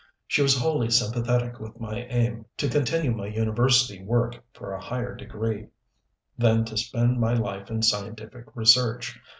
[0.25, 5.13] She was wholly sympathetic with my aim to continue my university work for a higher
[5.13, 5.67] degree;
[6.39, 9.19] then to spend my life in scientific research.